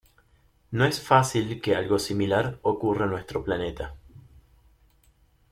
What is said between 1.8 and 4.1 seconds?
similar ocurra en nuestro planeta.